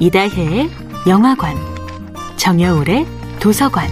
이다혜의 0.00 0.70
영화관, 1.06 1.56
정여울의 2.36 3.06
도서관. 3.40 3.88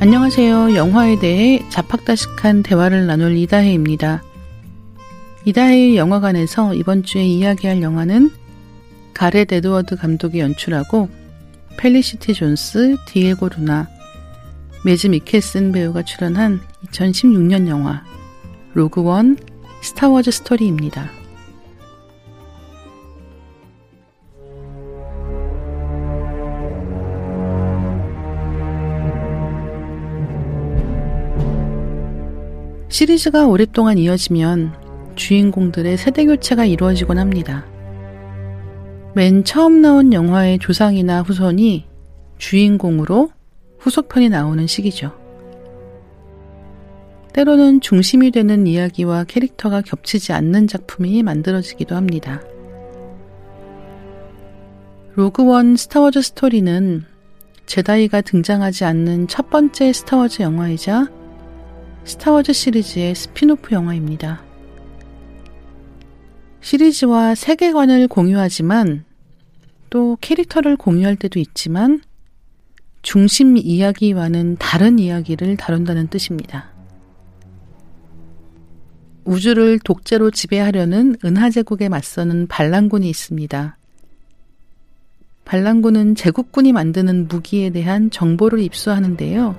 안녕하세요. 0.00 0.76
영화에 0.76 1.18
대해 1.18 1.60
잡학다식한 1.70 2.62
대화를 2.62 3.06
나눌 3.08 3.36
이다혜입니다. 3.36 4.22
이다혜의 5.44 5.96
영화관에서 5.96 6.74
이번 6.74 7.02
주에 7.02 7.24
이야기할 7.24 7.82
영화는 7.82 8.30
가렛 9.12 9.52
에드워드 9.52 9.96
감독이 9.96 10.38
연출하고 10.38 11.08
펠리시티 11.76 12.32
존스, 12.34 12.96
디에고 13.06 13.48
루나, 13.48 13.88
매즈 14.84 15.08
미켈슨 15.08 15.72
배우가 15.72 16.04
출연한 16.04 16.60
2016년 16.86 17.66
영화 17.66 18.04
로그원 18.78 19.36
스타워즈 19.82 20.30
스토리입니다. 20.30 21.10
시리즈가 32.88 33.48
오랫동안 33.48 33.98
이어지면 33.98 34.74
주인공들의 35.16 35.96
세대 35.96 36.24
교체가 36.26 36.64
이루어지곤 36.64 37.18
합니다. 37.18 37.66
맨 39.16 39.42
처음 39.42 39.82
나온 39.82 40.12
영화의 40.12 40.60
조상이나 40.60 41.22
후손이 41.22 41.84
주인공으로 42.38 43.30
후속편이 43.80 44.28
나오는 44.28 44.68
시기죠. 44.68 45.27
때로는 47.32 47.80
중심이 47.80 48.30
되는 48.30 48.66
이야기와 48.66 49.24
캐릭터가 49.24 49.82
겹치지 49.82 50.32
않는 50.32 50.66
작품이 50.66 51.22
만들어지기도 51.22 51.94
합니다. 51.94 52.42
로그원 55.14 55.76
스타워즈 55.76 56.22
스토리는 56.22 57.04
제다이가 57.66 58.20
등장하지 58.22 58.84
않는 58.84 59.28
첫 59.28 59.50
번째 59.50 59.92
스타워즈 59.92 60.42
영화이자 60.42 61.08
스타워즈 62.04 62.52
시리즈의 62.52 63.14
스피노프 63.14 63.74
영화입니다. 63.74 64.42
시리즈와 66.60 67.34
세계관을 67.34 68.08
공유하지만 68.08 69.04
또 69.90 70.16
캐릭터를 70.20 70.76
공유할 70.76 71.16
때도 71.16 71.38
있지만 71.40 72.00
중심 73.02 73.56
이야기와는 73.56 74.56
다른 74.58 74.98
이야기를 74.98 75.56
다룬다는 75.56 76.08
뜻입니다. 76.08 76.77
우주를 79.28 79.78
독재로 79.80 80.30
지배하려는 80.30 81.16
은하제국에 81.22 81.90
맞서는 81.90 82.46
반란군이 82.46 83.10
있습니다. 83.10 83.76
반란군은 85.44 86.14
제국군이 86.14 86.72
만드는 86.72 87.28
무기에 87.28 87.68
대한 87.68 88.10
정보를 88.10 88.60
입수하는데요. 88.60 89.54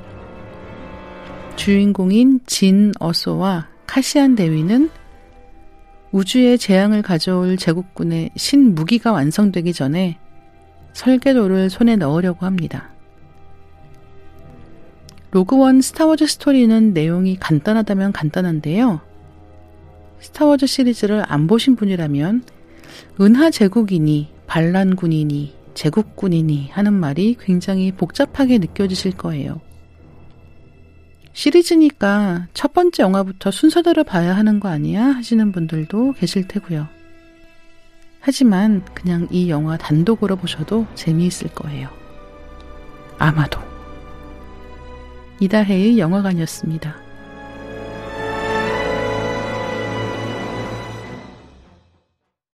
주인공인 1.55 2.39
진 2.47 2.93
어소와 2.99 3.67
카시안 3.85 4.33
대위는 4.35 4.89
우주의 6.11 6.57
재앙을 6.57 7.03
가져올 7.03 7.55
제국군의 7.55 8.31
신무기가 8.35 9.11
완성되기 9.11 9.73
전에 9.73 10.17
설계도를 10.93 11.69
손에 11.69 11.95
넣으려고 11.95 12.47
합니다. 12.47 12.89
로그원 15.29 15.81
스타워즈 15.81 16.25
스토리는 16.25 16.91
내용이 16.93 17.35
간단하다면 17.35 18.13
간단한데요. 18.13 19.07
스타워즈 20.21 20.65
시리즈를 20.65 21.23
안 21.27 21.47
보신 21.47 21.75
분이라면 21.75 22.43
은하 23.21 23.49
제국이니 23.49 24.29
반란군이니 24.47 25.55
제국군이니 25.73 26.69
하는 26.71 26.93
말이 26.93 27.35
굉장히 27.39 27.91
복잡하게 27.91 28.57
느껴지실 28.57 29.13
거예요. 29.13 29.61
시리즈니까 31.33 32.47
첫 32.53 32.73
번째 32.73 33.03
영화부터 33.03 33.51
순서대로 33.51 34.03
봐야 34.03 34.35
하는 34.35 34.59
거 34.59 34.67
아니야? 34.67 35.05
하시는 35.05 35.51
분들도 35.51 36.13
계실 36.13 36.47
테고요. 36.47 36.87
하지만 38.19 38.83
그냥 38.93 39.27
이 39.31 39.49
영화 39.49 39.77
단독으로 39.77 40.35
보셔도 40.35 40.85
재미있을 40.95 41.53
거예요. 41.53 41.89
아마도. 43.17 43.61
이다혜의 45.39 45.97
영화관이었습니다. 45.99 47.08